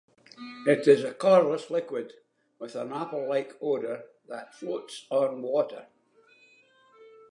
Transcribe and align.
It 0.65 0.87
is 0.87 1.03
a 1.03 1.13
colorless 1.13 1.69
liquid 1.69 2.13
with 2.57 2.75
an 2.75 2.91
apple-like 2.91 3.55
odor, 3.61 4.05
that 4.27 4.55
floats 4.55 5.05
on 5.11 5.43
water. 5.43 5.85